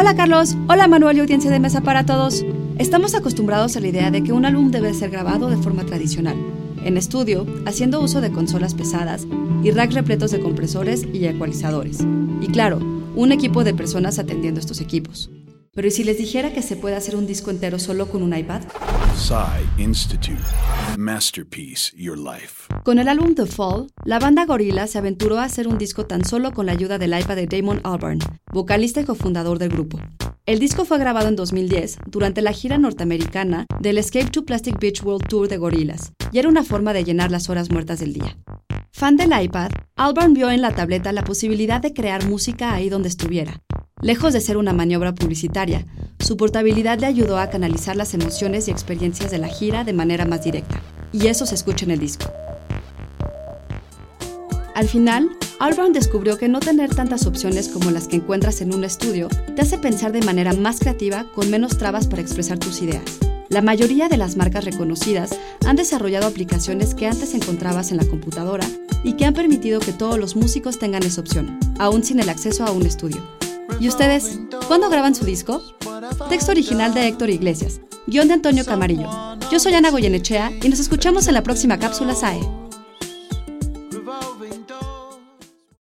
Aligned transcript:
Hola 0.00 0.16
Carlos, 0.16 0.56
hola 0.66 0.88
Manuel 0.88 1.18
y 1.18 1.20
audiencia 1.20 1.50
de 1.50 1.60
mesa 1.60 1.82
para 1.82 2.06
todos. 2.06 2.42
Estamos 2.78 3.14
acostumbrados 3.14 3.76
a 3.76 3.80
la 3.80 3.88
idea 3.88 4.10
de 4.10 4.24
que 4.24 4.32
un 4.32 4.46
álbum 4.46 4.70
debe 4.70 4.94
ser 4.94 5.10
grabado 5.10 5.50
de 5.50 5.58
forma 5.58 5.84
tradicional, 5.84 6.38
en 6.82 6.96
estudio, 6.96 7.46
haciendo 7.66 8.00
uso 8.00 8.22
de 8.22 8.32
consolas 8.32 8.72
pesadas 8.72 9.26
y 9.62 9.70
racks 9.72 9.92
repletos 9.92 10.30
de 10.30 10.40
compresores 10.40 11.06
y 11.12 11.26
ecualizadores. 11.26 11.98
Y 12.40 12.46
claro, 12.46 12.78
un 13.14 13.30
equipo 13.30 13.62
de 13.62 13.74
personas 13.74 14.18
atendiendo 14.18 14.58
estos 14.58 14.80
equipos. 14.80 15.30
Pero 15.72 15.86
¿y 15.86 15.92
si 15.92 16.02
les 16.02 16.18
dijera 16.18 16.52
que 16.52 16.62
se 16.62 16.74
puede 16.74 16.96
hacer 16.96 17.14
un 17.14 17.28
disco 17.28 17.52
entero 17.52 17.78
solo 17.78 18.10
con 18.10 18.24
un 18.24 18.36
iPad? 18.36 18.62
Institute. 19.78 20.42
Masterpiece 20.98 21.92
Your 21.96 22.18
Life. 22.18 22.66
Con 22.82 22.98
el 22.98 23.06
álbum 23.06 23.36
The 23.36 23.46
Fall, 23.46 23.86
la 24.04 24.18
banda 24.18 24.46
Gorilla 24.46 24.88
se 24.88 24.98
aventuró 24.98 25.38
a 25.38 25.44
hacer 25.44 25.68
un 25.68 25.78
disco 25.78 26.06
tan 26.06 26.24
solo 26.24 26.50
con 26.50 26.66
la 26.66 26.72
ayuda 26.72 26.98
del 26.98 27.16
iPad 27.16 27.36
de 27.36 27.46
Damon 27.46 27.80
Albarn, 27.84 28.18
vocalista 28.52 29.00
y 29.00 29.04
cofundador 29.04 29.60
del 29.60 29.68
grupo. 29.68 30.00
El 30.44 30.58
disco 30.58 30.84
fue 30.84 30.98
grabado 30.98 31.28
en 31.28 31.36
2010 31.36 31.98
durante 32.06 32.42
la 32.42 32.52
gira 32.52 32.76
norteamericana 32.76 33.66
del 33.78 33.98
Escape 33.98 34.30
to 34.30 34.44
Plastic 34.44 34.80
Beach 34.80 35.04
World 35.04 35.28
Tour 35.28 35.46
de 35.46 35.58
Gorillaz, 35.58 36.10
y 36.32 36.40
era 36.40 36.48
una 36.48 36.64
forma 36.64 36.92
de 36.92 37.04
llenar 37.04 37.30
las 37.30 37.48
horas 37.48 37.70
muertas 37.70 38.00
del 38.00 38.14
día. 38.14 38.36
Fan 38.90 39.16
del 39.16 39.40
iPad, 39.40 39.70
Albarn 39.94 40.34
vio 40.34 40.50
en 40.50 40.62
la 40.62 40.74
tableta 40.74 41.12
la 41.12 41.22
posibilidad 41.22 41.80
de 41.80 41.94
crear 41.94 42.26
música 42.26 42.74
ahí 42.74 42.88
donde 42.88 43.08
estuviera, 43.08 43.62
Lejos 44.02 44.32
de 44.32 44.40
ser 44.40 44.56
una 44.56 44.72
maniobra 44.72 45.14
publicitaria, 45.14 45.84
su 46.18 46.38
portabilidad 46.38 46.98
le 46.98 47.06
ayudó 47.06 47.38
a 47.38 47.50
canalizar 47.50 47.96
las 47.96 48.14
emociones 48.14 48.66
y 48.66 48.70
experiencias 48.70 49.30
de 49.30 49.38
la 49.38 49.48
gira 49.48 49.84
de 49.84 49.92
manera 49.92 50.24
más 50.24 50.42
directa, 50.42 50.80
y 51.12 51.26
eso 51.26 51.44
se 51.44 51.54
escucha 51.54 51.84
en 51.84 51.90
el 51.90 51.98
disco. 51.98 52.32
Al 54.74 54.88
final, 54.88 55.28
Albarn 55.58 55.92
descubrió 55.92 56.38
que 56.38 56.48
no 56.48 56.60
tener 56.60 56.94
tantas 56.94 57.26
opciones 57.26 57.68
como 57.68 57.90
las 57.90 58.08
que 58.08 58.16
encuentras 58.16 58.62
en 58.62 58.74
un 58.74 58.84
estudio 58.84 59.28
te 59.54 59.60
hace 59.60 59.76
pensar 59.76 60.12
de 60.12 60.22
manera 60.22 60.54
más 60.54 60.80
creativa 60.80 61.26
con 61.34 61.50
menos 61.50 61.76
trabas 61.76 62.06
para 62.06 62.22
expresar 62.22 62.58
tus 62.58 62.80
ideas. 62.80 63.18
La 63.50 63.60
mayoría 63.60 64.08
de 64.08 64.16
las 64.16 64.36
marcas 64.36 64.64
reconocidas 64.64 65.38
han 65.66 65.76
desarrollado 65.76 66.26
aplicaciones 66.26 66.94
que 66.94 67.06
antes 67.06 67.34
encontrabas 67.34 67.90
en 67.90 67.98
la 67.98 68.06
computadora 68.06 68.64
y 69.04 69.14
que 69.14 69.26
han 69.26 69.34
permitido 69.34 69.80
que 69.80 69.92
todos 69.92 70.18
los 70.18 70.36
músicos 70.36 70.78
tengan 70.78 71.02
esa 71.02 71.20
opción, 71.20 71.58
aún 71.78 72.02
sin 72.02 72.20
el 72.20 72.30
acceso 72.30 72.64
a 72.64 72.70
un 72.70 72.86
estudio. 72.86 73.39
¿Y 73.80 73.88
ustedes? 73.88 74.38
¿Cuándo 74.68 74.90
graban 74.90 75.14
su 75.14 75.24
disco? 75.24 75.62
Texto 76.28 76.52
original 76.52 76.92
de 76.92 77.08
Héctor 77.08 77.30
Iglesias. 77.30 77.80
Guión 78.06 78.28
de 78.28 78.34
Antonio 78.34 78.66
Camarillo. 78.66 79.08
Yo 79.50 79.58
soy 79.58 79.72
Ana 79.72 79.90
Goyenechea 79.90 80.52
y 80.62 80.68
nos 80.68 80.80
escuchamos 80.80 81.26
en 81.28 81.34
la 81.34 81.42
próxima 81.42 81.78
cápsula 81.78 82.14
SAE. 82.14 82.40